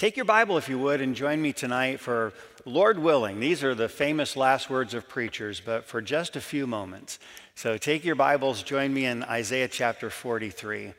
[0.00, 2.32] Take your Bible, if you would, and join me tonight for
[2.64, 3.38] Lord willing.
[3.38, 7.18] These are the famous last words of preachers, but for just a few moments.
[7.54, 10.94] So take your Bibles, join me in Isaiah chapter 43.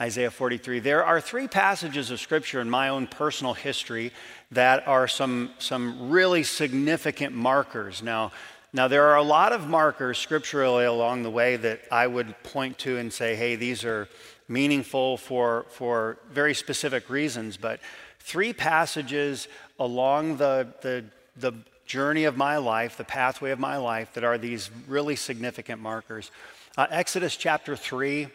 [0.00, 0.78] Isaiah 43.
[0.78, 4.12] There are three passages of Scripture in my own personal history
[4.52, 8.00] that are some, some really significant markers.
[8.00, 8.30] Now,
[8.72, 12.78] now, there are a lot of markers scripturally along the way that I would point
[12.78, 14.08] to and say, hey, these are
[14.46, 17.80] meaningful for, for very specific reasons, but
[18.20, 19.48] three passages
[19.78, 21.04] along the, the,
[21.36, 21.52] the
[21.86, 26.30] journey of my life, the pathway of my life, that are these really significant markers.
[26.78, 28.28] Uh, Exodus chapter 3,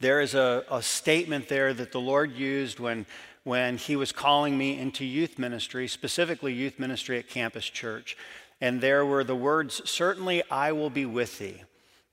[0.00, 3.04] there is a, a statement there that the Lord used when,
[3.44, 8.16] when He was calling me into youth ministry, specifically youth ministry at Campus Church.
[8.60, 11.62] And there were the words, Certainly I will be with thee.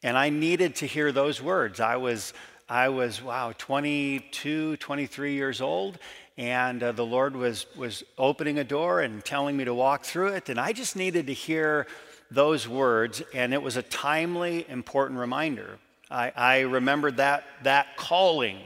[0.01, 1.79] And I needed to hear those words.
[1.79, 2.33] I was,
[2.67, 5.99] I was wow, 22, 23 years old,
[6.37, 10.29] and uh, the Lord was, was opening a door and telling me to walk through
[10.29, 10.49] it.
[10.49, 11.87] And I just needed to hear
[12.31, 15.77] those words, and it was a timely, important reminder.
[16.09, 18.59] I, I remembered that, that calling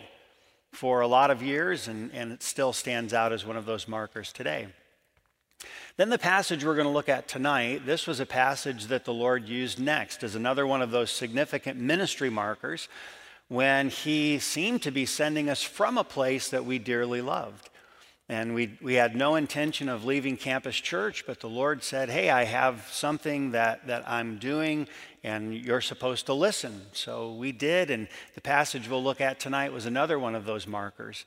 [0.71, 3.87] for a lot of years, and, and it still stands out as one of those
[3.87, 4.67] markers today.
[5.97, 9.13] Then the passage we're going to look at tonight, this was a passage that the
[9.13, 12.87] Lord used next as another one of those significant ministry markers
[13.47, 17.69] when he seemed to be sending us from a place that we dearly loved.
[18.29, 22.29] And we, we had no intention of leaving Campus Church, but the Lord said, Hey,
[22.29, 24.87] I have something that, that I'm doing,
[25.23, 26.81] and you're supposed to listen.
[26.91, 30.67] So we did, and the passage we'll look at tonight was another one of those
[30.67, 31.23] markers.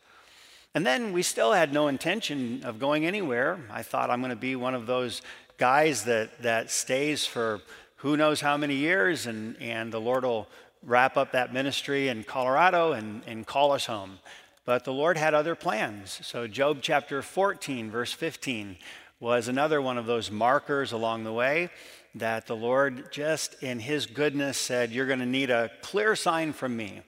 [0.74, 3.58] And then we still had no intention of going anywhere.
[3.70, 5.22] I thought I'm going to be one of those
[5.56, 7.60] guys that, that stays for
[7.96, 10.48] who knows how many years, and, and the Lord will
[10.84, 14.18] wrap up that ministry in Colorado and, and call us home.
[14.64, 16.20] But the Lord had other plans.
[16.22, 18.76] So, Job chapter 14, verse 15,
[19.18, 21.70] was another one of those markers along the way
[22.14, 26.52] that the Lord, just in His goodness, said, You're going to need a clear sign
[26.52, 27.02] from me.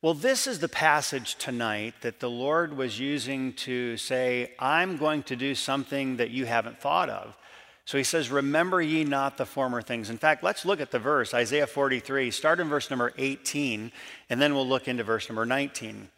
[0.00, 5.22] Well, this is the passage tonight that the Lord was using to say, I'm going
[5.24, 7.36] to do something that you haven't thought of.
[7.84, 10.10] So he says, Remember ye not the former things.
[10.10, 12.30] In fact, let's look at the verse, Isaiah 43.
[12.30, 13.92] Start in verse number 18,
[14.30, 16.08] and then we'll look into verse number 19.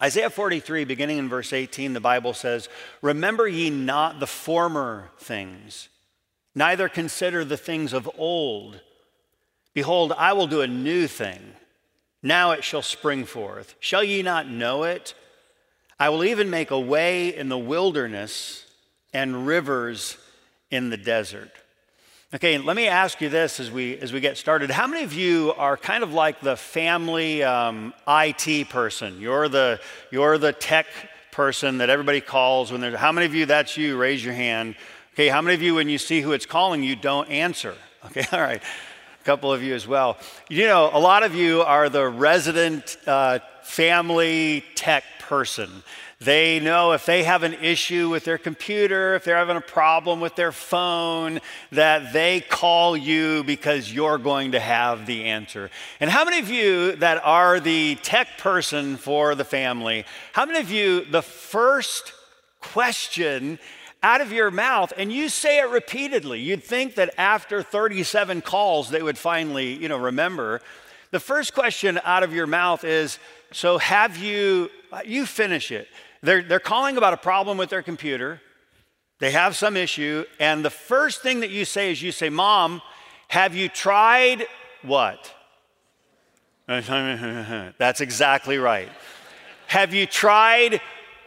[0.00, 2.68] Isaiah 43, beginning in verse 18, the Bible says,
[3.02, 5.88] Remember ye not the former things,
[6.54, 8.80] neither consider the things of old.
[9.74, 11.40] Behold, I will do a new thing.
[12.22, 13.74] Now it shall spring forth.
[13.80, 15.14] Shall ye not know it?
[15.98, 18.66] I will even make a way in the wilderness
[19.12, 20.16] and rivers
[20.72, 21.50] in the desert.
[22.34, 24.70] Okay, let me ask you this as we as we get started.
[24.70, 29.20] How many of you are kind of like the family um, IT person?
[29.20, 30.86] You're the you're the tech
[31.30, 32.98] person that everybody calls when there's.
[32.98, 33.98] How many of you that's you?
[33.98, 34.76] Raise your hand.
[35.12, 37.74] Okay, how many of you when you see who it's calling you don't answer?
[38.04, 38.60] Okay, all right.
[38.60, 40.18] A couple of you as well.
[40.48, 45.84] You know, a lot of you are the resident uh, family tech person.
[46.24, 50.20] They know if they have an issue with their computer, if they're having a problem
[50.20, 51.40] with their phone,
[51.72, 55.70] that they call you because you're going to have the answer.
[55.98, 60.60] And how many of you that are the tech person for the family, how many
[60.60, 62.12] of you, the first
[62.60, 63.58] question
[64.02, 68.90] out of your mouth and you say it repeatedly, you'd think that after 37 calls
[68.90, 70.60] they would finally, you know, remember.
[71.10, 73.18] The first question out of your mouth is,
[73.52, 74.70] so have you,
[75.04, 75.88] you finish it.
[76.22, 78.40] They're, they're calling about a problem with their computer.
[79.18, 80.24] They have some issue.
[80.38, 82.80] And the first thing that you say is you say, Mom,
[83.28, 84.46] have you tried
[84.82, 85.32] what?
[86.68, 88.88] That's exactly right.
[89.66, 90.80] Have you tried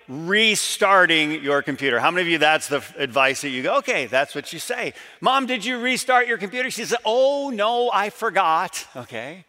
[0.07, 1.99] restarting your computer?
[1.99, 4.93] How many of you that's the advice that you go, okay, that's what you say.
[5.19, 6.69] Mom, did you restart your computer?
[6.69, 8.85] She said, oh, no, I forgot.
[8.95, 9.45] Okay.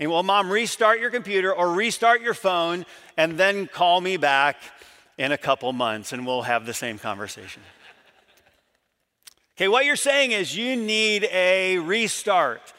[0.00, 2.86] And well, mom, restart your computer or restart your phone
[3.16, 4.56] and then call me back
[5.20, 7.60] in a couple months and we'll have the same conversation.
[9.54, 12.72] Okay, what you're saying is you need a restart.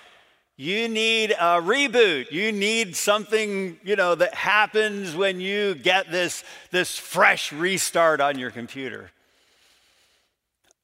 [0.57, 2.31] You need a reboot.
[2.31, 8.39] You need something, you know, that happens when you get this, this fresh restart on
[8.39, 9.11] your computer.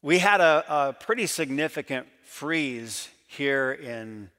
[0.04, 4.30] We had a, a pretty significant freeze here in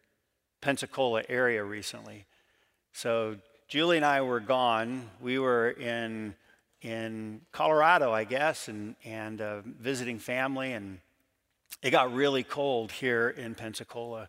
[0.60, 2.26] Pensacola area recently.
[2.92, 5.10] So Julie and I were gone.
[5.20, 6.36] We were in
[6.82, 10.72] in Colorado, I guess, and, and uh, visiting family.
[10.72, 10.98] And
[11.82, 14.28] it got really cold here in Pensacola.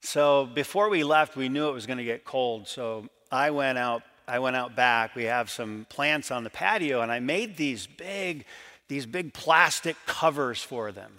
[0.00, 2.68] So before we left, we knew it was going to get cold.
[2.68, 5.14] So I went out I went out back.
[5.14, 8.44] We have some plants on the patio, and I made these big,
[8.88, 11.12] these big plastic covers for them.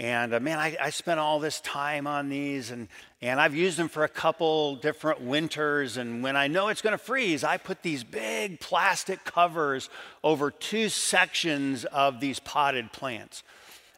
[0.00, 2.88] And uh, man, I, I, spent all this time on these, and,
[3.20, 5.98] and I've used them for a couple different winters.
[5.98, 9.90] And when I know it's going to freeze, I put these big plastic covers
[10.24, 13.42] over two sections of these potted plants.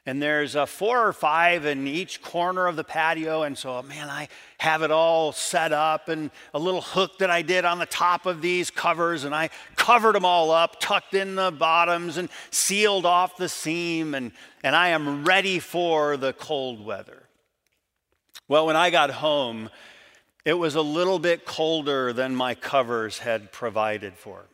[0.05, 3.45] And there's a four or five in each corner of the patio.
[3.45, 4.29] And so, man, I
[4.59, 8.27] have it all set up and a little hook that I did on the top
[8.27, 9.23] of these covers.
[9.23, 14.15] And I covered them all up, tucked in the bottoms, and sealed off the seam.
[14.15, 14.33] And,
[14.65, 17.23] and I am ready for the cold weather.
[18.49, 19.71] Well, when I got home,
[20.45, 24.47] it was a little bit colder than my covers had provided for.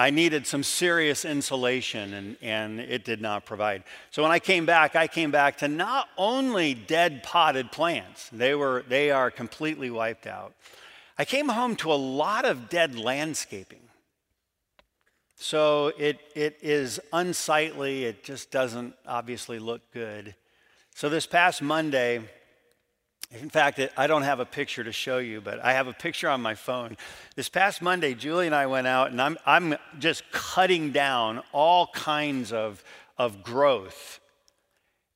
[0.00, 3.82] I needed some serious insulation, and, and it did not provide.
[4.12, 8.54] So when I came back, I came back to not only dead potted plants, they,
[8.54, 10.54] were, they are completely wiped out.
[11.18, 13.80] I came home to a lot of dead landscaping.
[15.34, 20.36] So it, it is unsightly, it just doesn't obviously look good.
[20.94, 22.20] So this past Monday,
[23.30, 26.28] in fact, I don't have a picture to show you, but I have a picture
[26.28, 26.96] on my phone.
[27.36, 31.88] This past Monday, Julie and I went out, and I'm, I'm just cutting down all
[31.88, 32.82] kinds of,
[33.18, 34.20] of growth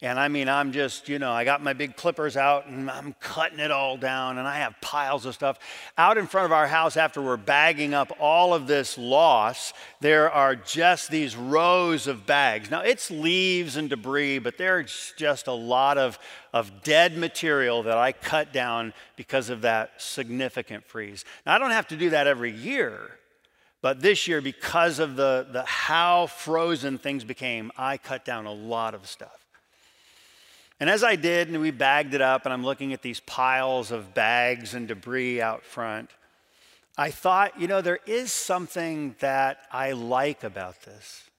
[0.03, 3.15] and I mean, I'm just, you know, I got my big clippers out and I'm
[3.21, 5.61] cutting it all down and I have piles of stuff.
[5.97, 10.29] Out in front of our house, after we're bagging up all of this loss, there
[10.29, 12.69] are just these rows of bags.
[12.69, 16.19] Now, it's leaves and debris, but there's just a lot of,
[16.53, 21.25] of dead material that I cut down because of that significant freeze.
[21.47, 22.99] Now, I don't have to do that every year.
[23.83, 28.53] But this year, because of the, the how frozen things became, I cut down a
[28.53, 29.42] lot of stuff.
[30.83, 33.93] And as I did, and we bagged it up, and I'm looking at these piles
[33.93, 36.11] of bags and debris out front,
[36.99, 41.31] I thought, you know, there is something that I like about this.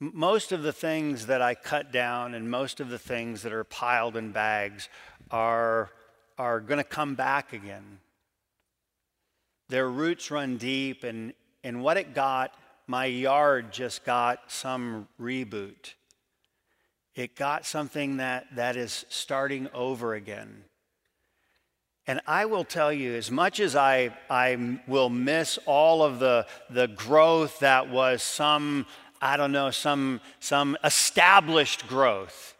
[0.00, 3.62] Most of the things that I cut down and most of the things that are
[3.62, 4.88] piled in bags
[5.30, 5.92] are,
[6.36, 8.00] are going to come back again.
[9.68, 11.32] Their roots run deep, and,
[11.62, 12.54] and what it got,
[12.88, 15.94] my yard just got some reboot.
[17.14, 20.64] It got something that, that is starting over again.
[22.06, 26.46] And I will tell you, as much as I, I will miss all of the,
[26.68, 28.86] the growth that was some,
[29.20, 32.56] I don't know, some, some established growth,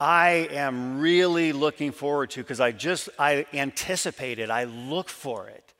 [0.00, 5.48] I am really looking forward to because I just, I anticipate it, I look for
[5.48, 5.72] it.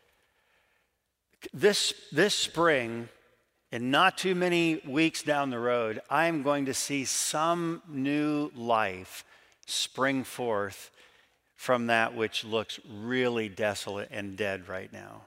[1.53, 3.09] This, this spring,
[3.75, 9.25] and not too many weeks down the road, I'm going to see some new life
[9.67, 10.93] spring forth
[11.57, 15.23] from that which looks really desolate and dead right now.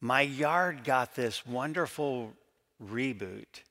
[0.00, 2.32] My yard got this wonderful
[2.80, 3.62] reboot.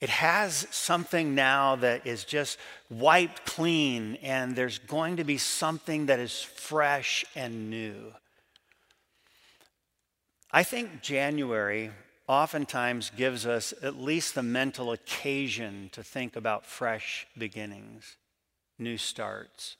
[0.00, 2.58] It has something now that is just
[2.90, 8.12] wiped clean, and there's going to be something that is fresh and new.
[10.56, 11.90] I think January
[12.26, 18.16] oftentimes gives us at least the mental occasion to think about fresh beginnings,
[18.78, 19.76] new starts.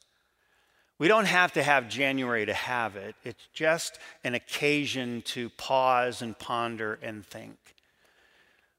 [0.98, 3.14] We don't have to have January to have it.
[3.24, 7.56] It's just an occasion to pause and ponder and think.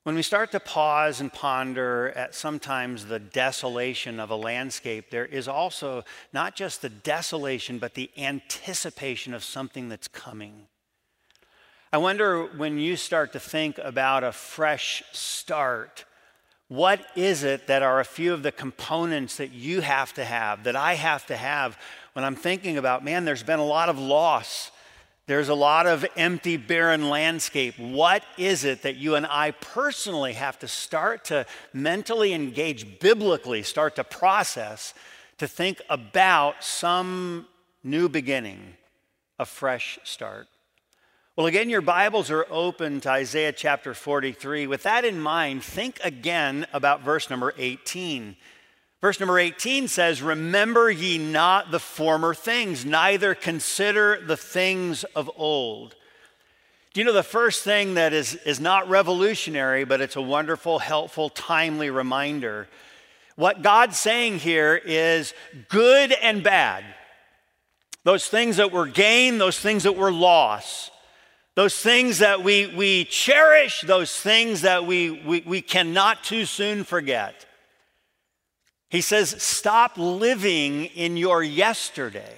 [0.04, 5.26] When we start to pause and ponder at sometimes the desolation of a landscape, there
[5.26, 10.68] is also not just the desolation, but the anticipation of something that's coming.
[11.92, 16.04] I wonder when you start to think about a fresh start,
[16.68, 20.66] what is it that are a few of the components that you have to have,
[20.66, 21.78] that I have to have
[22.12, 24.72] when I'm thinking about, man, there's been a lot of loss.
[25.28, 27.80] There's a lot of empty, barren landscape.
[27.80, 33.64] What is it that you and I personally have to start to mentally engage biblically,
[33.64, 34.94] start to process,
[35.38, 37.48] to think about some
[37.82, 38.76] new beginning,
[39.40, 40.48] a fresh start?
[41.38, 44.66] Well, again, your Bibles are open to Isaiah chapter 43.
[44.66, 48.36] With that in mind, think again about verse number 18.
[49.02, 55.30] Verse number 18 says, Remember ye not the former things, neither consider the things of
[55.36, 55.94] old.
[56.96, 60.80] Do you know the first thing that is, is not revolutionary, but it's a wonderful,
[60.80, 62.68] helpful, timely reminder?
[63.36, 65.36] What God's saying here is
[65.70, 66.84] good and bad.
[68.04, 70.90] Those things that were gain, those things that were loss
[71.58, 76.84] those things that we, we cherish, those things that we, we, we cannot too soon
[76.84, 77.48] forget.
[78.92, 82.36] He says, stop living in your yesterday.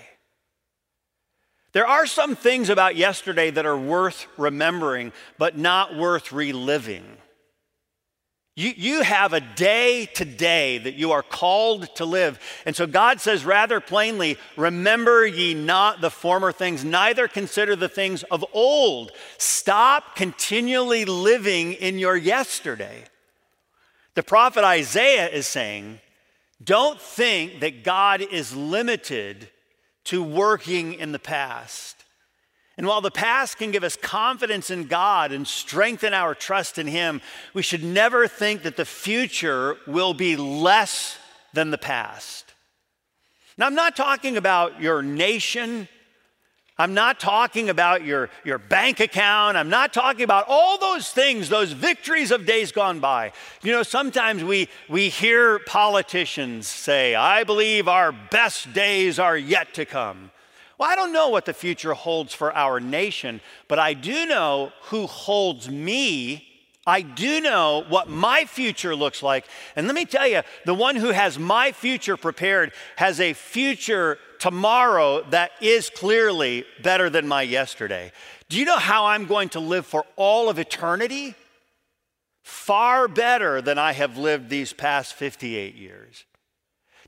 [1.74, 7.04] There are some things about yesterday that are worth remembering, but not worth reliving.
[8.60, 12.38] You, you have a day today that you are called to live.
[12.66, 17.88] And so God says rather plainly, Remember ye not the former things, neither consider the
[17.88, 19.14] things of old.
[19.38, 23.06] Stop continually living in your yesterday.
[24.16, 26.02] The prophet Isaiah is saying,
[26.62, 29.48] Don't think that God is limited
[30.04, 31.99] to working in the past.
[32.80, 36.88] And while the past can give us confidence in God and strengthen our trust in
[36.88, 37.20] Him,
[37.54, 41.18] we should never think that the future will be less
[41.52, 42.54] than the past.
[43.58, 45.90] Now, I'm not talking about your nation.
[46.78, 49.58] I'm not talking about your, your bank account.
[49.58, 53.34] I'm not talking about all those things, those victories of days gone by.
[53.62, 59.74] You know, sometimes we, we hear politicians say, I believe our best days are yet
[59.74, 60.32] to come.
[60.80, 64.72] Well, I don't know what the future holds for our nation, but I do know
[64.84, 66.48] who holds me.
[66.88, 69.46] I do know what my future looks like.
[69.76, 74.18] And let me tell you, the one who has my future prepared has a future
[74.40, 78.14] tomorrow that is clearly better than my yesterday.
[78.48, 81.36] Do you know how I'm going to live for all of eternity?
[82.42, 86.24] Far better than I have lived these past 58 years.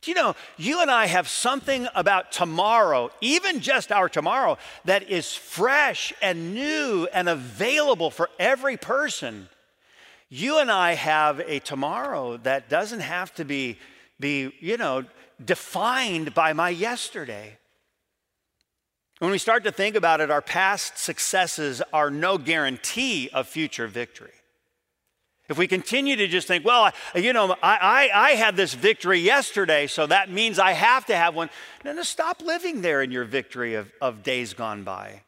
[0.01, 5.09] Do you know, you and I have something about tomorrow, even just our tomorrow, that
[5.11, 9.47] is fresh and new and available for every person.
[10.27, 13.77] You and I have a tomorrow that doesn't have to be,
[14.19, 15.05] be you know,
[15.43, 17.57] defined by my yesterday.
[19.19, 23.85] When we start to think about it, our past successes are no guarantee of future
[23.85, 24.31] victory.
[25.51, 29.19] If we continue to just think, well, you know, I, I, I had this victory
[29.19, 31.49] yesterday, so that means I have to have one.
[31.83, 35.23] No, no, stop living there in your victory of, of days gone by.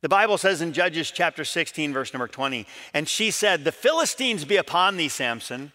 [0.00, 4.44] The Bible says in Judges chapter 16, verse number 20, and she said, The Philistines
[4.44, 5.70] be upon thee, Samson.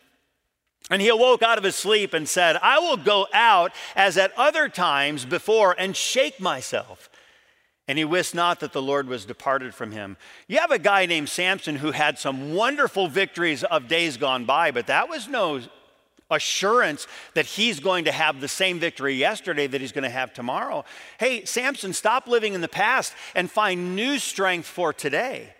[0.90, 4.38] And he awoke out of his sleep and said, I will go out as at
[4.38, 7.10] other times before and shake myself.
[7.88, 10.16] And he wist not that the Lord was departed from him.
[10.48, 14.72] You have a guy named Samson who had some wonderful victories of days gone by,
[14.72, 15.62] but that was no
[16.30, 20.34] assurance that he's going to have the same victory yesterday that he's going to have
[20.34, 20.86] tomorrow.
[21.20, 25.54] Hey, Samson, stop living in the past and find new strength for today.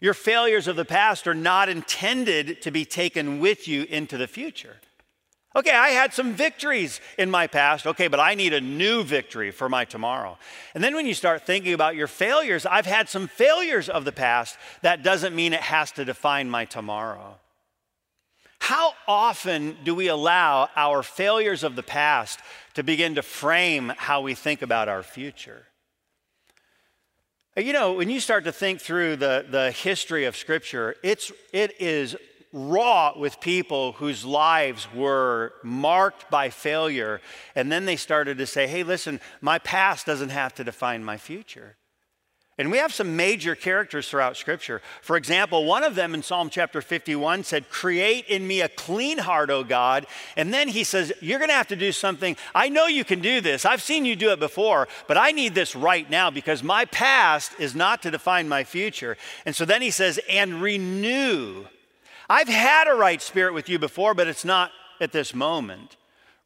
[0.00, 4.28] Your failures of the past are not intended to be taken with you into the
[4.28, 4.76] future.
[5.56, 7.86] Okay, I had some victories in my past.
[7.86, 10.36] Okay, but I need a new victory for my tomorrow.
[10.74, 14.12] And then when you start thinking about your failures, I've had some failures of the
[14.12, 14.56] past.
[14.82, 17.36] That doesn't mean it has to define my tomorrow.
[18.58, 22.40] How often do we allow our failures of the past
[22.74, 25.66] to begin to frame how we think about our future?
[27.56, 31.80] You know, when you start to think through the, the history of Scripture, it's, it
[31.80, 32.16] is
[32.54, 37.20] wrought with people whose lives were marked by failure.
[37.56, 41.16] And then they started to say, hey, listen, my past doesn't have to define my
[41.16, 41.76] future.
[42.56, 44.80] And we have some major characters throughout Scripture.
[45.02, 49.18] For example, one of them in Psalm chapter 51 said, Create in me a clean
[49.18, 50.06] heart, O God.
[50.36, 52.36] And then he says, You're going to have to do something.
[52.54, 53.64] I know you can do this.
[53.64, 57.50] I've seen you do it before, but I need this right now because my past
[57.58, 59.16] is not to define my future.
[59.44, 61.64] And so then he says, And renew
[62.28, 65.96] I've had a right spirit with you before, but it's not at this moment.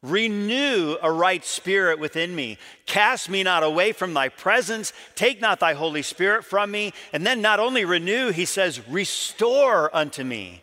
[0.01, 2.57] Renew a right spirit within me.
[2.85, 4.93] Cast me not away from thy presence.
[5.15, 6.93] Take not thy Holy Spirit from me.
[7.11, 10.61] And then not only renew, he says, restore unto me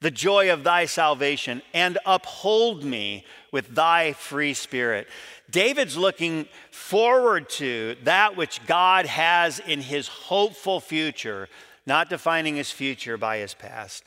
[0.00, 5.08] the joy of thy salvation and uphold me with thy free spirit.
[5.50, 11.48] David's looking forward to that which God has in his hopeful future,
[11.86, 14.04] not defining his future by his past.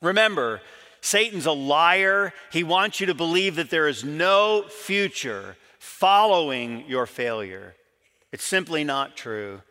[0.00, 0.60] Remember,
[1.00, 2.32] Satan's a liar.
[2.52, 7.74] He wants you to believe that there is no future following your failure.
[8.32, 9.62] It's simply not true.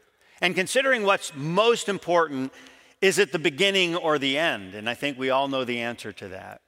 [0.42, 2.54] And considering what's most important,
[3.02, 4.74] is it the beginning or the end?
[4.76, 6.62] And I think we all know the answer to that.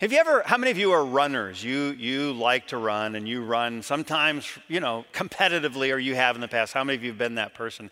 [0.00, 1.64] Have you ever, how many of you are runners?
[1.64, 6.34] You, you like to run and you run sometimes, you know, competitively, or you have
[6.34, 6.74] in the past.
[6.74, 7.90] How many of you have been that person?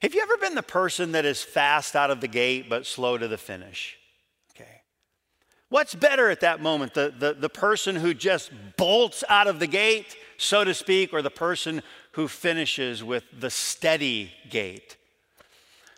[0.00, 3.18] Have you ever been the person that is fast out of the gate but slow
[3.18, 3.97] to the finish?
[5.70, 9.66] What's better at that moment, the, the, the person who just bolts out of the
[9.66, 11.82] gate, so to speak, or the person
[12.12, 14.96] who finishes with the steady gait?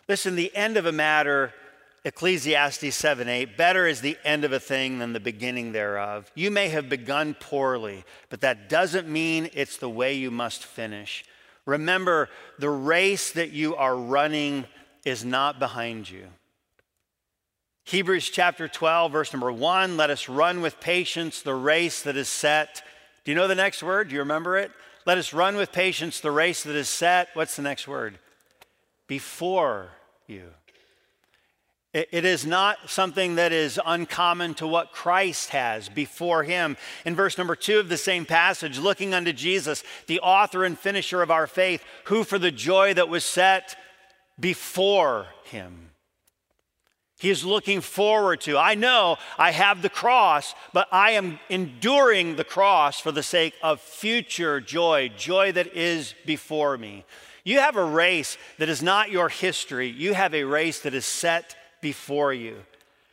[0.09, 1.53] Listen, the end of a matter
[2.03, 6.31] Ecclesiastes 7 8, better is the end of a thing than the beginning thereof.
[6.33, 11.23] You may have begun poorly, but that doesn't mean it's the way you must finish.
[11.65, 14.65] Remember, the race that you are running
[15.05, 16.25] is not behind you.
[17.91, 22.29] Hebrews chapter 12, verse number 1 let us run with patience the race that is
[22.29, 22.81] set.
[23.25, 24.07] Do you know the next word?
[24.07, 24.71] Do you remember it?
[25.05, 27.27] Let us run with patience the race that is set.
[27.33, 28.17] What's the next word?
[29.07, 29.89] Before
[30.25, 30.51] you.
[31.93, 36.77] It is not something that is uncommon to what Christ has before him.
[37.03, 41.21] In verse number two of the same passage, looking unto Jesus, the author and finisher
[41.21, 43.75] of our faith, who for the joy that was set
[44.39, 45.90] before him.
[47.21, 48.57] He is looking forward to.
[48.57, 53.53] I know I have the cross, but I am enduring the cross for the sake
[53.61, 57.05] of future joy, joy that is before me.
[57.43, 61.05] You have a race that is not your history, you have a race that is
[61.05, 62.55] set before you.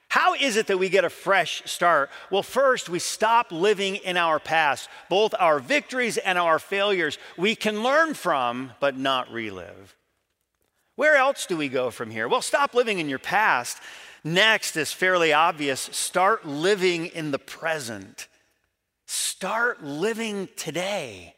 [0.09, 2.09] How is it that we get a fresh start?
[2.31, 7.19] Well, first, we stop living in our past, both our victories and our failures.
[7.37, 9.98] We can learn from, but not relive.
[10.99, 12.27] Where else do we go from here?
[12.27, 13.79] Well, stop living in your past.
[14.25, 18.27] Next is fairly obvious start living in the present.
[19.07, 21.37] Start living today.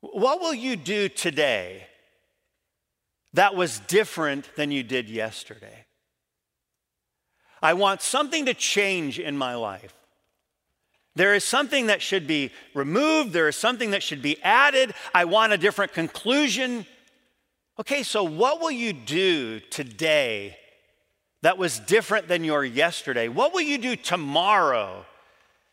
[0.00, 1.86] What will you do today
[3.34, 5.86] that was different than you did yesterday.
[7.62, 9.94] I want something to change in my life.
[11.14, 14.92] There is something that should be removed, there is something that should be added.
[15.14, 16.84] I want a different conclusion.
[17.80, 20.54] Okay, so what will you do today
[21.40, 23.26] that was different than your yesterday?
[23.28, 25.06] What will you do tomorrow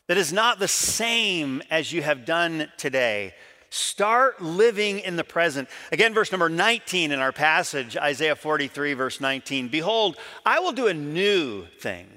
[0.08, 3.34] that is not the same as you have done today?
[3.70, 5.68] Start living in the present.
[5.92, 9.68] Again, verse number 19 in our passage, Isaiah 43, verse 19.
[9.68, 12.08] Behold, I will do a new thing.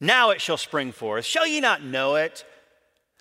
[0.00, 1.26] Now it shall spring forth.
[1.26, 2.46] Shall ye not know it?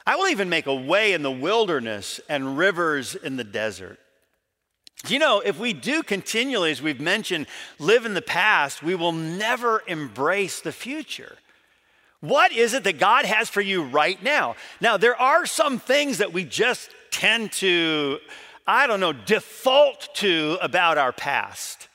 [0.07, 3.99] I will even make a way in the wilderness and rivers in the desert.
[5.07, 7.47] You know, if we do continually, as we've mentioned,
[7.77, 11.37] live in the past, we will never embrace the future.
[12.21, 14.55] What is it that God has for you right now?
[14.79, 18.19] Now, there are some things that we just tend to,
[18.65, 21.89] I don't know, default to about our past.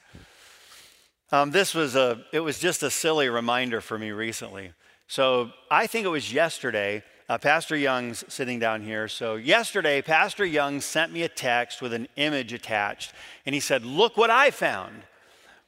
[1.32, 4.72] Um, this was a, it was just a silly reminder for me recently.
[5.06, 7.02] So I think it was yesterday.
[7.28, 9.06] Uh, Pastor Young's sitting down here.
[9.06, 13.12] So yesterday, Pastor Young sent me a text with an image attached,
[13.44, 15.02] and he said, "Look what I found."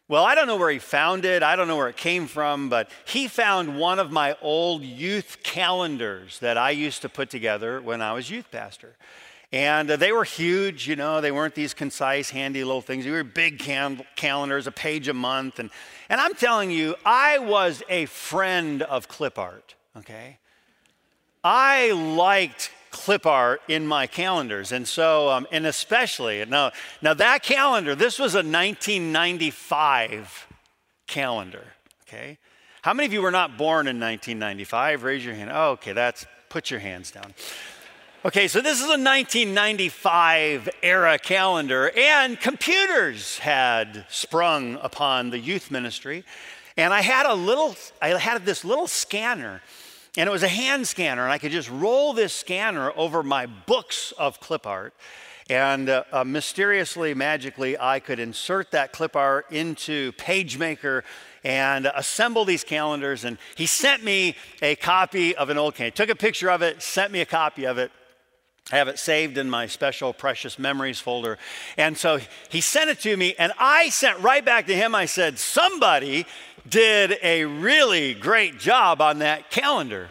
[0.08, 1.42] Well, I don't know where he found it.
[1.42, 5.36] I don't know where it came from, but he found one of my old youth
[5.44, 8.96] calendars that I used to put together when I was youth pastor.
[9.52, 13.04] And uh, they were huge, you know, they weren't these concise, handy little things.
[13.04, 13.60] They were big
[14.16, 15.60] calendars, a page a month.
[15.60, 15.70] And,
[16.08, 20.38] and I'm telling you, I was a friend of clip art, okay?
[21.42, 24.72] I liked clip art in my calendars.
[24.72, 30.46] And so, um, and especially, now, now that calendar, this was a 1995
[31.06, 31.64] calendar,
[32.02, 32.38] okay?
[32.82, 35.02] How many of you were not born in 1995?
[35.02, 35.50] Raise your hand.
[35.52, 37.34] Oh, okay, that's, put your hands down.
[38.24, 45.70] Okay, so this is a 1995 era calendar, and computers had sprung upon the youth
[45.70, 46.24] ministry.
[46.76, 49.62] And I had a little, I had this little scanner,
[50.16, 53.46] and it was a hand scanner, and I could just roll this scanner over my
[53.46, 54.94] books of clip art.
[55.48, 61.02] And uh, uh, mysteriously, magically, I could insert that clip art into PageMaker
[61.42, 63.24] and assemble these calendars.
[63.24, 65.96] And he sent me a copy of an old calendar.
[65.96, 67.90] Took a picture of it, sent me a copy of it.
[68.72, 71.38] I have it saved in my special precious memories folder.
[71.76, 74.94] And so he sent it to me, and I sent right back to him.
[74.94, 76.26] I said, Somebody
[76.70, 80.08] did a really great job on that calendar.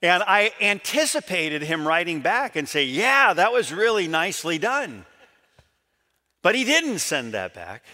[0.00, 5.04] And I anticipated him writing back and say, Yeah, that was really nicely done.
[6.42, 7.84] But he didn't send that back.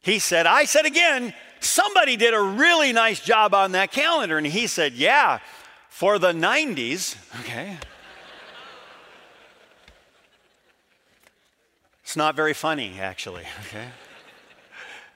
[0.00, 4.38] He said, I said again, somebody did a really nice job on that calendar.
[4.38, 5.40] And he said, Yeah,
[5.88, 7.78] for the 90s, okay.
[12.02, 13.88] It's not very funny, actually, okay?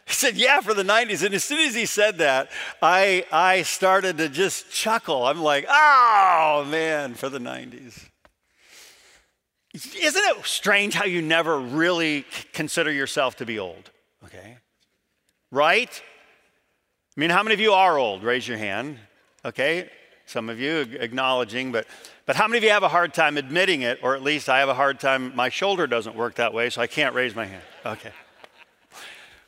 [0.09, 1.25] He said, Yeah, for the 90s.
[1.25, 5.27] And as soon as he said that, I, I started to just chuckle.
[5.27, 8.09] I'm like, Oh, man, for the 90s.
[9.75, 13.91] Isn't it strange how you never really consider yourself to be old?
[14.25, 14.57] Okay?
[15.51, 16.03] Right?
[17.17, 18.23] I mean, how many of you are old?
[18.23, 18.99] Raise your hand.
[19.45, 19.91] Okay?
[20.25, 21.87] Some of you acknowledging, but
[22.25, 24.59] but how many of you have a hard time admitting it, or at least I
[24.59, 27.47] have a hard time, my shoulder doesn't work that way, so I can't raise my
[27.47, 27.63] hand?
[27.87, 28.13] Okay.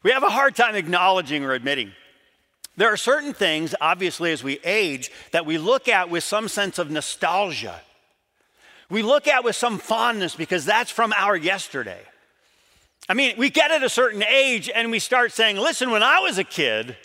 [0.02, 1.92] We have a hard time acknowledging or admitting.
[2.76, 6.78] There are certain things, obviously, as we age, that we look at with some sense
[6.78, 7.80] of nostalgia.
[8.88, 12.00] We look at with some fondness because that's from our yesterday.
[13.08, 16.20] I mean, we get at a certain age and we start saying, listen, when I
[16.20, 16.96] was a kid,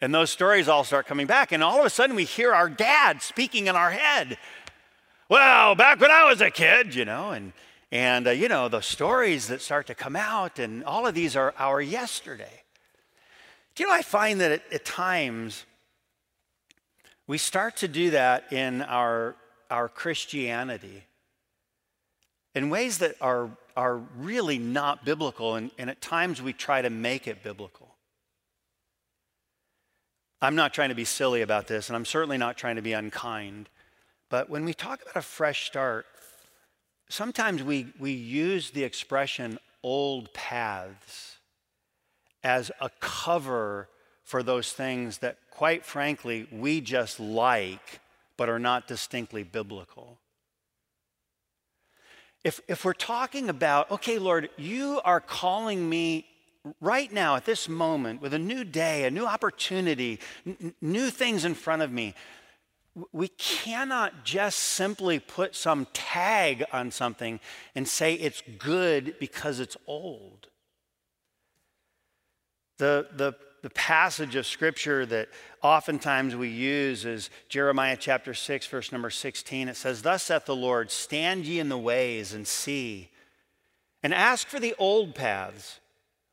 [0.00, 2.68] and those stories all start coming back, and all of a sudden we hear our
[2.68, 4.36] dad speaking in our head.
[5.28, 7.52] Well, back when I was a kid, you know, and,
[7.92, 11.36] and uh, you know, the stories that start to come out, and all of these
[11.36, 12.62] are our yesterday.
[13.74, 15.64] Do you know, I find that at, at times
[17.26, 19.36] we start to do that in our,
[19.70, 21.04] our Christianity
[22.54, 26.90] in ways that are, are really not biblical, and, and at times we try to
[26.90, 27.94] make it biblical.
[30.40, 32.94] I'm not trying to be silly about this, and I'm certainly not trying to be
[32.94, 33.68] unkind,
[34.30, 36.06] but when we talk about a fresh start,
[37.12, 41.36] sometimes we, we use the expression old paths
[42.42, 43.88] as a cover
[44.24, 48.00] for those things that, quite frankly, we just like
[48.36, 50.18] but are not distinctly biblical.
[52.42, 56.26] If, if we're talking about, okay, Lord, you are calling me
[56.80, 61.44] right now at this moment with a new day, a new opportunity, n- new things
[61.44, 62.14] in front of me,
[63.12, 67.40] we cannot just simply put some tag on something
[67.74, 70.48] and say it's good because it's old.
[72.78, 75.28] The, the, the passage of scripture that
[75.62, 79.68] oftentimes we use is Jeremiah chapter 6, verse number 16.
[79.68, 83.08] It says, Thus saith the Lord, stand ye in the ways and see,
[84.02, 85.80] and ask for the old paths.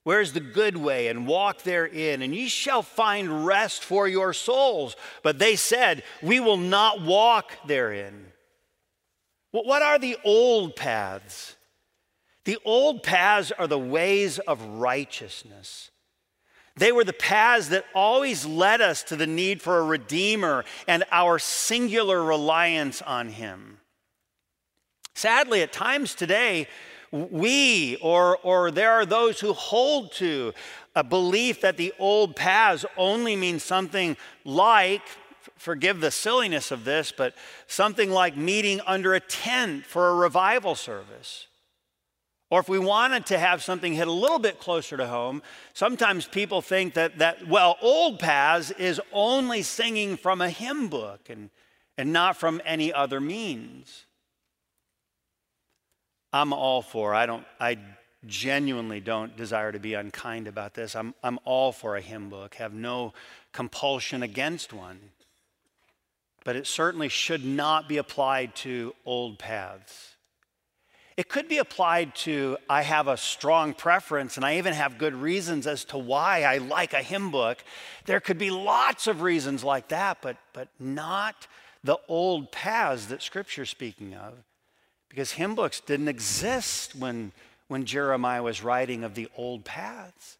[0.03, 4.33] Where is the good way, and walk therein, and ye shall find rest for your
[4.33, 4.95] souls.
[5.23, 8.27] But they said, We will not walk therein.
[9.51, 11.55] Well, what are the old paths?
[12.45, 15.91] The old paths are the ways of righteousness.
[16.75, 21.03] They were the paths that always led us to the need for a Redeemer and
[21.11, 23.79] our singular reliance on Him.
[25.13, 26.67] Sadly, at times today,
[27.11, 30.53] we or, or there are those who hold to
[30.95, 35.01] a belief that the old paths only mean something like,
[35.55, 37.33] forgive the silliness of this, but
[37.67, 41.47] something like meeting under a tent for a revival service.
[42.51, 45.43] Or if we wanted to have something hit a little bit closer to home,
[45.73, 51.29] sometimes people think that, that well, old paths is only singing from a hymn book
[51.29, 51.51] and,
[51.97, 54.05] and not from any other means.
[56.31, 57.77] I'm all for, I don't, I
[58.25, 60.95] genuinely don't desire to be unkind about this.
[60.95, 63.13] I'm, I'm all for a hymn book, have no
[63.51, 64.99] compulsion against one.
[66.43, 70.15] But it certainly should not be applied to old paths.
[71.17, 75.13] It could be applied to I have a strong preference and I even have good
[75.13, 77.57] reasons as to why I like a hymn book.
[78.05, 81.47] There could be lots of reasons like that, but, but not
[81.83, 84.33] the old paths that Scripture's speaking of.
[85.09, 87.31] Because hymn books didn't exist when,
[87.67, 90.37] when Jeremiah was writing of the old paths.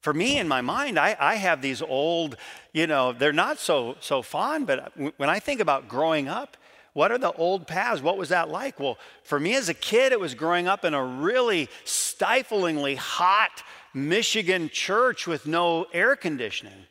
[0.00, 2.36] For me, in my mind, I, I have these old,
[2.72, 6.56] you know, they're not so, so fond, but when I think about growing up,
[6.92, 8.00] what are the old paths?
[8.00, 8.78] What was that like?
[8.78, 13.62] Well, for me as a kid, it was growing up in a really stiflingly hot
[13.92, 16.86] Michigan church with no air conditioning.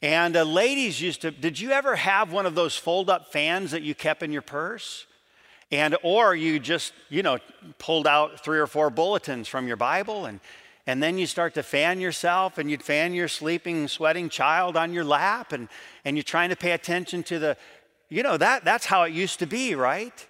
[0.00, 3.70] And uh, ladies used to, did you ever have one of those fold up fans
[3.70, 5.06] that you kept in your purse?
[5.72, 7.38] And, or you just, you know,
[7.78, 10.38] pulled out three or four bulletins from your Bible and,
[10.86, 14.92] and then you start to fan yourself and you'd fan your sleeping, sweating child on
[14.92, 15.68] your lap and,
[16.04, 17.56] and you're trying to pay attention to the,
[18.10, 20.26] you know, that, that's how it used to be, right?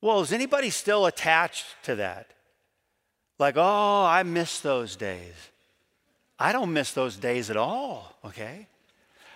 [0.00, 2.30] Well, is anybody still attached to that?
[3.38, 5.34] Like, oh, I miss those days.
[6.38, 8.68] I don't miss those days at all, okay?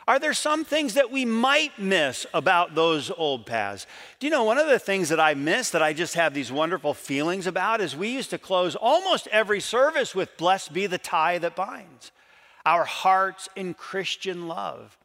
[0.08, 3.86] Are there some things that we might miss about those old paths?
[4.18, 6.50] Do you know one of the things that I miss that I just have these
[6.50, 10.98] wonderful feelings about is we used to close almost every service with Blessed be the
[10.98, 12.10] tie that binds,
[12.66, 14.98] our hearts in Christian love.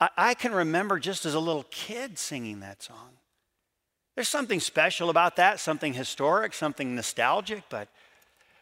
[0.00, 3.10] I, I can remember just as a little kid singing that song.
[4.14, 7.88] There's something special about that, something historic, something nostalgic, but,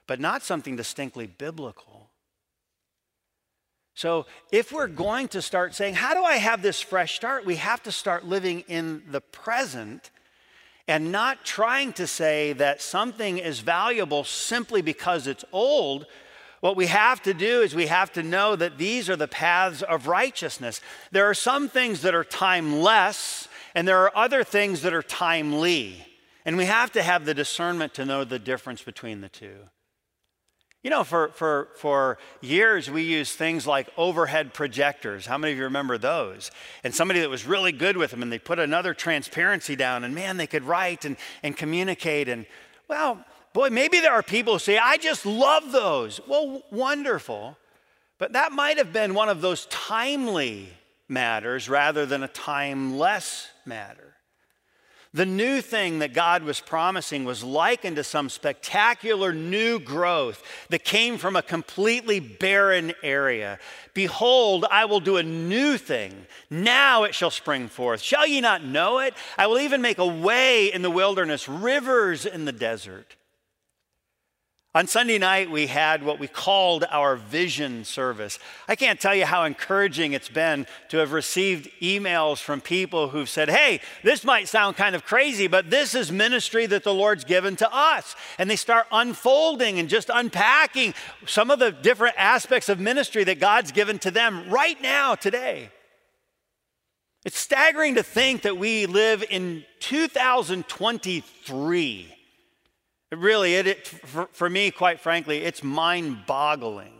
[0.06, 1.97] but not something distinctly biblical.
[3.98, 7.44] So, if we're going to start saying, How do I have this fresh start?
[7.44, 10.12] we have to start living in the present
[10.86, 16.06] and not trying to say that something is valuable simply because it's old,
[16.60, 19.82] what we have to do is we have to know that these are the paths
[19.82, 20.80] of righteousness.
[21.10, 26.06] There are some things that are timeless, and there are other things that are timely.
[26.44, 29.58] And we have to have the discernment to know the difference between the two.
[30.88, 35.26] You know, for, for, for years, we used things like overhead projectors.
[35.26, 36.50] How many of you remember those?
[36.82, 40.14] And somebody that was really good with them, and they put another transparency down, and
[40.14, 42.26] man, they could write and, and communicate.
[42.30, 42.46] And
[42.88, 43.22] well,
[43.52, 46.22] boy, maybe there are people who say, I just love those.
[46.26, 47.58] Well, wonderful.
[48.16, 50.70] But that might have been one of those timely
[51.06, 54.14] matters rather than a timeless matter.
[55.14, 60.84] The new thing that God was promising was likened to some spectacular new growth that
[60.84, 63.58] came from a completely barren area.
[63.94, 66.26] Behold, I will do a new thing.
[66.50, 68.02] Now it shall spring forth.
[68.02, 69.14] Shall ye not know it?
[69.38, 73.16] I will even make a way in the wilderness, rivers in the desert.
[74.78, 78.38] On Sunday night, we had what we called our vision service.
[78.68, 83.28] I can't tell you how encouraging it's been to have received emails from people who've
[83.28, 87.24] said, Hey, this might sound kind of crazy, but this is ministry that the Lord's
[87.24, 88.14] given to us.
[88.38, 90.94] And they start unfolding and just unpacking
[91.26, 95.70] some of the different aspects of ministry that God's given to them right now, today.
[97.24, 102.17] It's staggering to think that we live in 2023 it
[103.12, 106.92] really, it, it for, for, me, quite frankly, it's mind boggling.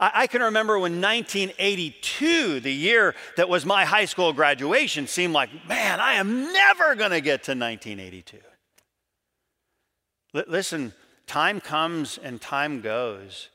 [0.00, 5.34] I, I can remember when 1982, the year that was my high school graduation, seemed
[5.34, 8.38] like, man, I am never going to get to 1982.
[10.34, 10.92] L- listen,
[11.26, 13.48] time comes and time goes.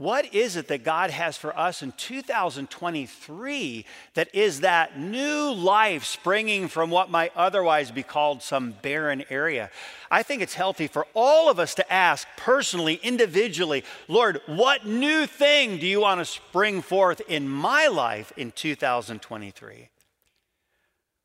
[0.00, 3.84] What is it that God has for us in 2023
[4.14, 9.68] that is that new life springing from what might otherwise be called some barren area?
[10.10, 15.26] I think it's healthy for all of us to ask personally, individually, Lord, what new
[15.26, 19.90] thing do you want to spring forth in my life in 2023?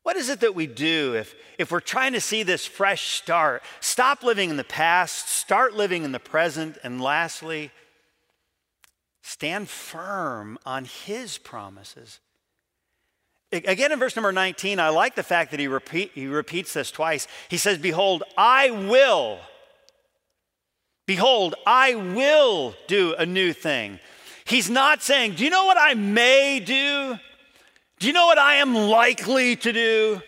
[0.02, 3.62] What is it that we do if, if we're trying to see this fresh start?
[3.80, 7.70] Stop living in the past, start living in the present, and lastly,
[9.28, 12.20] Stand firm on his promises.
[13.50, 16.92] Again, in verse number 19, I like the fact that he, repeat, he repeats this
[16.92, 17.26] twice.
[17.48, 19.40] He says, Behold, I will.
[21.08, 23.98] Behold, I will do a new thing.
[24.44, 27.18] He's not saying, Do you know what I may do?
[27.98, 30.22] Do you know what I am likely to do?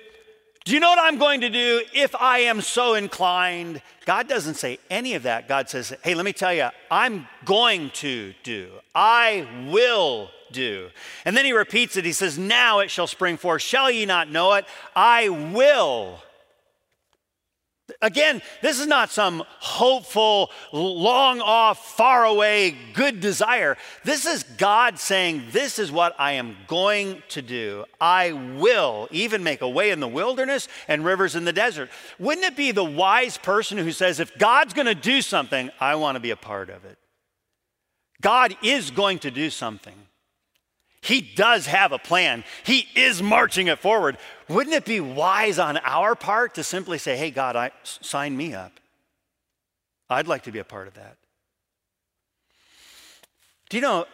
[0.69, 3.81] Do you know what I'm going to do if I am so inclined?
[4.05, 5.49] God doesn't say any of that.
[5.49, 8.69] God says, hey, let me tell you, I'm going to do.
[8.95, 10.91] I will do.
[11.25, 12.05] And then he repeats it.
[12.05, 13.63] He says, now it shall spring forth.
[13.63, 14.67] Shall ye not know it?
[14.95, 16.21] I will
[18.01, 23.77] Again, this is not some hopeful, long off, far away, good desire.
[24.05, 27.85] This is God saying, This is what I am going to do.
[28.01, 31.91] I will even make a way in the wilderness and rivers in the desert.
[32.21, 35.97] Wouldn't it be the wise person who says, If God's going to do something, I
[35.97, 36.99] want to be a part of it?
[38.21, 40.08] God is going to do something.
[41.09, 42.45] He does have a plan.
[42.65, 44.19] He is marching it forward.
[44.47, 48.53] Wouldn't it be wise on our part to simply say, hey, God, I, sign me
[48.53, 48.73] up?
[50.11, 51.17] I'd like to be a part of that.
[53.71, 54.05] Do you know,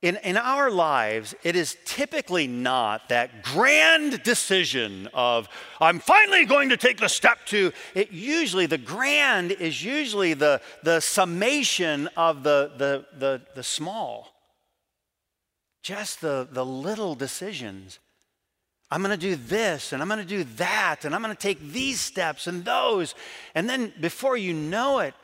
[0.00, 5.50] in, in our lives, it is typically not that grand decision of,
[5.82, 7.72] I'm finally going to take the step to.
[7.94, 14.32] It usually, the grand is usually the, the summation of the, the, the, the small.
[15.86, 18.00] Just the, the little decisions.
[18.90, 21.40] I'm going to do this and I'm going to do that and I'm going to
[21.40, 23.14] take these steps and those.
[23.54, 25.14] And then before you know it,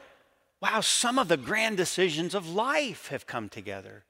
[0.61, 4.05] wow, some of the grand decisions of life have come together.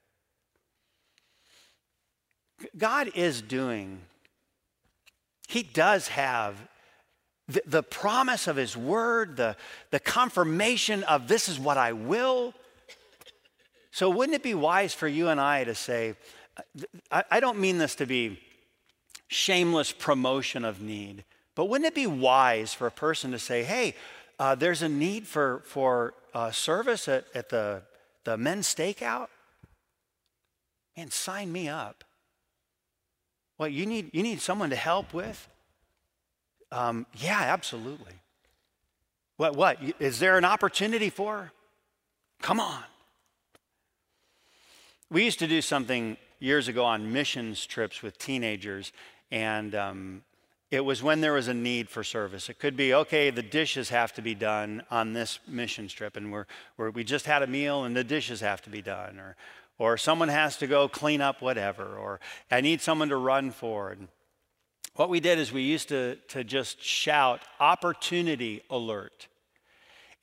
[2.76, 4.02] God is doing,
[5.48, 6.56] He does have
[7.48, 9.56] the, the promise of His word, the,
[9.90, 12.52] the confirmation of this is what I will.
[13.90, 16.14] So, wouldn't it be wise for you and I to say,
[17.10, 18.38] I, don't mean this to be
[19.28, 23.94] shameless promotion of need, but wouldn't it be wise for a person to say, hey,
[24.38, 27.82] uh, there's a need for, for uh, service at, at the,
[28.24, 29.28] the men's stakeout?
[30.96, 32.04] Man, sign me up.
[33.56, 35.48] What, you need, you need someone to help with?
[36.70, 38.14] Um, yeah, absolutely.
[39.36, 39.78] What, what?
[39.98, 41.52] Is there an opportunity for?
[42.40, 42.82] Come on.
[45.10, 48.92] We used to do something years ago on missions trips with teenagers,
[49.30, 50.22] and um,
[50.72, 52.48] it was when there was a need for service.
[52.48, 56.32] It could be, okay, the dishes have to be done on this mission trip, and
[56.32, 59.36] we're, we're, we just had a meal and the dishes have to be done, or,
[59.78, 63.96] or someone has to go clean up whatever, or I need someone to run for.
[64.96, 69.28] What we did is we used to, to just shout, opportunity alert.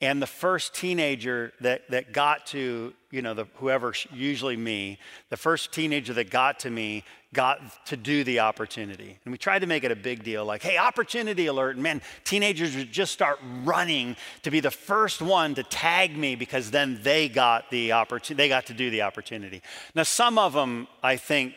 [0.02, 5.36] And the first teenager that, that got to, you know, the, whoever, usually me, the
[5.36, 9.18] first teenager that got to me got to do the opportunity.
[9.24, 11.76] And we tried to make it a big deal like, hey, opportunity alert.
[11.76, 16.34] And man, teenagers would just start running to be the first one to tag me
[16.34, 19.60] because then they got the opportunity, they got to do the opportunity.
[19.94, 21.54] Now, some of them, I think,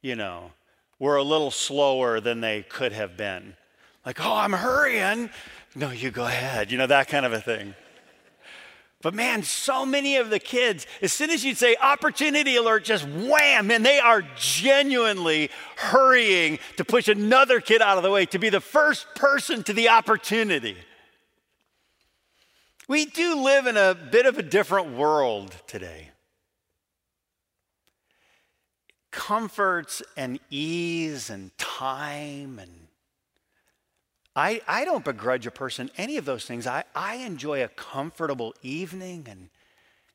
[0.00, 0.52] you know,
[1.00, 3.56] were a little slower than they could have been.
[4.06, 5.30] Like, oh, I'm hurrying.
[5.74, 7.74] No, you go ahead, you know, that kind of a thing.
[9.02, 13.06] But man, so many of the kids, as soon as you'd say opportunity alert, just
[13.06, 18.38] wham, and they are genuinely hurrying to push another kid out of the way to
[18.38, 20.78] be the first person to the opportunity.
[22.88, 26.10] We do live in a bit of a different world today.
[29.10, 32.83] Comforts and ease and time and
[34.36, 36.66] I, I don't begrudge a person any of those things.
[36.66, 39.48] I, I enjoy a comfortable evening and,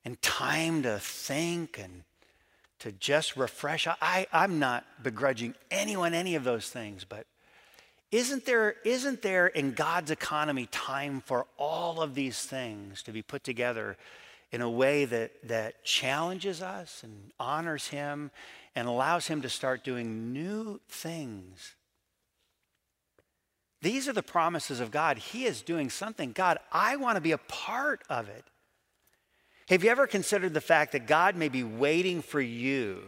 [0.04, 2.04] and time to think and
[2.80, 3.88] to just refresh.
[3.88, 7.28] I, I'm not begrudging anyone any of those things, but
[8.12, 13.22] isn't there, isn't there in God's economy time for all of these things to be
[13.22, 13.98] put together
[14.52, 18.32] in a way that, that challenges us and honors Him
[18.76, 21.76] and allows Him to start doing new things
[23.82, 25.18] these are the promises of God.
[25.18, 26.32] He is doing something.
[26.34, 28.44] God, I want to be a part of it.
[29.70, 33.04] Have you ever considered the fact that God may be waiting for you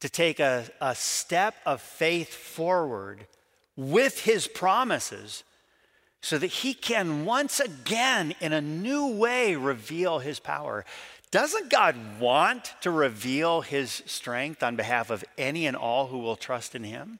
[0.00, 3.26] to take a, a step of faith forward
[3.76, 5.42] with his promises
[6.20, 10.84] so that he can once again, in a new way, reveal his power?
[11.30, 16.36] Doesn't God want to reveal his strength on behalf of any and all who will
[16.36, 17.18] trust in him?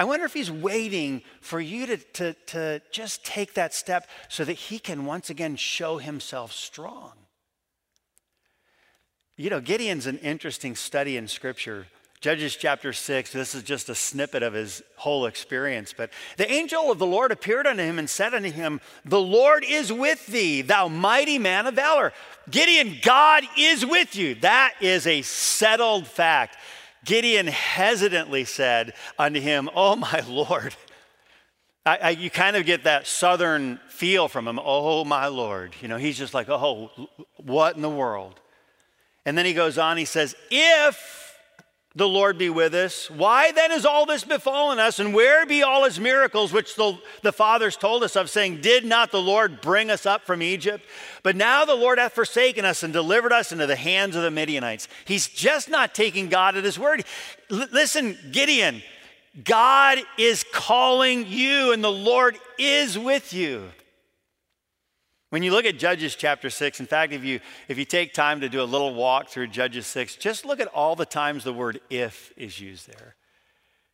[0.00, 4.46] I wonder if he's waiting for you to, to, to just take that step so
[4.46, 7.12] that he can once again show himself strong.
[9.36, 11.86] You know, Gideon's an interesting study in Scripture.
[12.22, 15.92] Judges chapter 6, this is just a snippet of his whole experience.
[15.94, 16.08] But
[16.38, 19.92] the angel of the Lord appeared unto him and said unto him, The Lord is
[19.92, 22.14] with thee, thou mighty man of valor.
[22.50, 24.36] Gideon, God is with you.
[24.36, 26.56] That is a settled fact.
[27.04, 30.74] Gideon hesitantly said unto him, Oh, my Lord.
[31.86, 34.60] I, I, you kind of get that southern feel from him.
[34.62, 35.74] Oh, my Lord.
[35.80, 36.90] You know, he's just like, Oh,
[37.38, 38.40] what in the world?
[39.24, 41.19] And then he goes on, he says, If
[41.96, 43.10] the Lord be with us.
[43.10, 45.00] Why then is all this befallen us?
[45.00, 48.84] And where be all his miracles which the, the fathers told us of, saying, Did
[48.84, 50.84] not the Lord bring us up from Egypt?
[51.24, 54.30] But now the Lord hath forsaken us and delivered us into the hands of the
[54.30, 54.86] Midianites.
[55.04, 57.04] He's just not taking God at his word.
[57.50, 58.82] L- listen, Gideon,
[59.42, 63.68] God is calling you, and the Lord is with you.
[65.30, 68.40] When you look at Judges chapter 6, in fact, if you, if you take time
[68.40, 71.52] to do a little walk through Judges 6, just look at all the times the
[71.52, 73.14] word if is used there.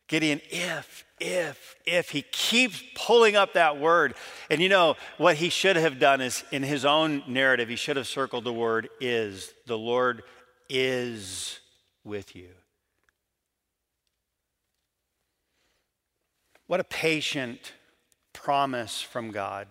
[0.07, 2.09] Gideon, if, if, if.
[2.09, 4.15] He keeps pulling up that word.
[4.49, 7.97] And you know, what he should have done is in his own narrative, he should
[7.97, 9.53] have circled the word is.
[9.67, 10.23] The Lord
[10.69, 11.59] is
[12.03, 12.49] with you.
[16.65, 17.73] What a patient
[18.33, 19.67] promise from God.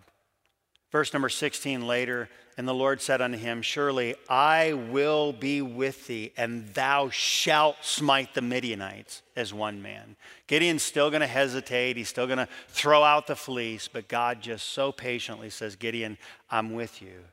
[0.96, 6.06] Verse number 16 later, and the Lord said unto him, Surely I will be with
[6.06, 10.16] thee, and thou shalt smite the Midianites as one man.
[10.46, 11.98] Gideon's still going to hesitate.
[11.98, 16.16] He's still going to throw out the fleece, but God just so patiently says, Gideon,
[16.50, 17.24] I'm with you.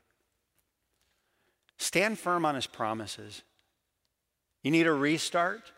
[1.78, 3.40] Stand firm on his promises.
[4.62, 5.72] You need a restart?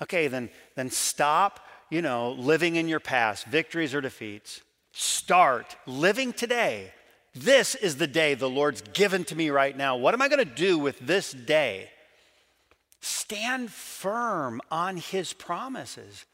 [0.00, 4.62] Okay, then, then stop, you know, living in your past, victories or defeats.
[4.92, 6.90] Start living today
[7.34, 9.96] this is the day the Lord's given to me right now.
[9.96, 11.88] What am I going to do with this day?
[13.00, 16.24] Stand firm on his promises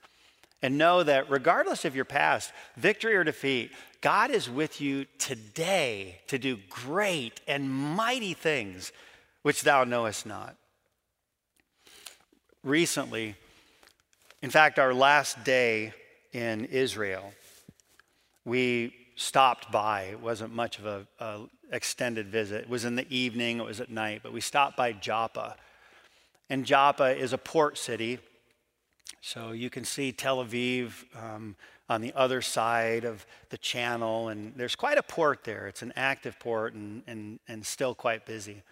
[0.60, 6.20] and know that regardless of your past, victory or defeat, God is with you today
[6.28, 8.92] to do great and mighty things
[9.42, 10.56] which thou knowest not.
[12.64, 13.36] Recently,
[14.42, 15.92] in fact, our last day
[16.32, 17.32] in Israel,
[18.44, 20.02] we stopped by.
[20.02, 21.40] It wasn't much of a, a,
[21.72, 22.62] extended visit.
[22.62, 25.56] It was in the evening, it was at night, but we stopped by Joppa.
[26.48, 28.20] And Joppa is a port city.
[29.20, 31.56] So you can see Tel Aviv um,
[31.88, 35.66] on the other side of the channel, and there's quite a port there.
[35.66, 38.62] It's an active port and, and, and still quite busy.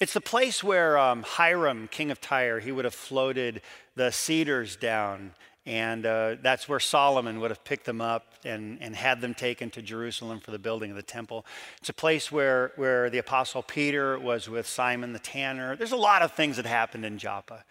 [0.00, 3.62] It's the place where um, Hiram, king of Tyre, he would have floated
[3.94, 5.30] the cedars down
[5.66, 9.68] And uh, that's where Solomon would have picked them up and, and had them taken
[9.70, 11.44] to Jerusalem for the building of the temple.
[11.80, 15.74] It's a place where, where the Apostle Peter was with Simon the tanner.
[15.74, 17.64] There's a lot of things that happened in Joppa.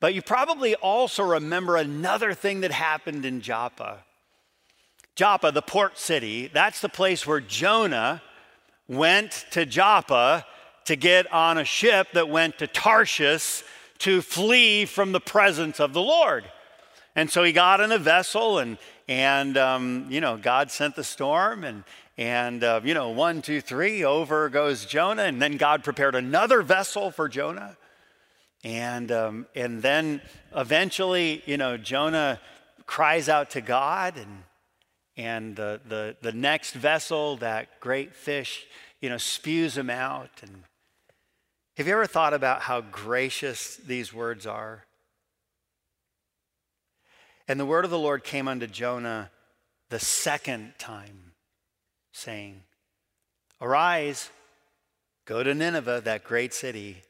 [0.00, 4.00] But you probably also remember another thing that happened in Joppa.
[5.14, 8.20] Joppa, the port city, that's the place where Jonah
[8.88, 10.44] went to Joppa
[10.86, 13.62] to get on a ship that went to Tarshish
[13.98, 16.44] to flee from the presence of the Lord.
[17.16, 21.04] And so he got in a vessel, and, and um, you know, God sent the
[21.04, 21.84] storm, and,
[22.18, 26.62] and uh, you know, one, two, three, over goes Jonah, and then God prepared another
[26.62, 27.76] vessel for Jonah.
[28.64, 30.22] And, um, and then
[30.56, 32.40] eventually, you know, Jonah
[32.86, 34.42] cries out to God, and,
[35.16, 38.66] and the, the, the next vessel, that great fish,
[39.00, 40.30] you know, spews him out.
[40.42, 40.64] And
[41.76, 44.84] have you ever thought about how gracious these words are?
[47.46, 49.30] And the word of the Lord came unto Jonah
[49.90, 51.32] the second time,
[52.12, 52.62] saying,
[53.60, 54.30] Arise,
[55.26, 57.02] go to Nineveh, that great city,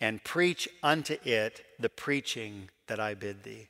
[0.00, 3.68] and preach unto it the preaching that I bid thee.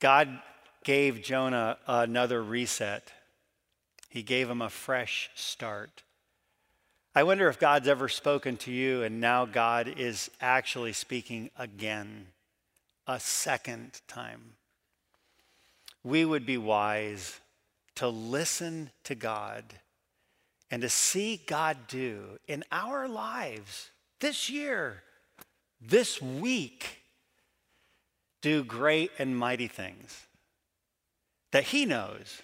[0.00, 0.40] God
[0.84, 3.12] gave Jonah another reset,
[4.08, 6.02] He gave him a fresh start.
[7.14, 12.28] I wonder if God's ever spoken to you and now God is actually speaking again
[13.08, 14.52] a second time.
[16.04, 17.40] We would be wise
[17.96, 19.64] to listen to God
[20.70, 23.90] and to see God do in our lives
[24.20, 25.02] this year,
[25.80, 26.98] this week,
[28.42, 30.26] do great and mighty things
[31.50, 32.42] that He knows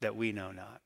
[0.00, 0.80] that we know not.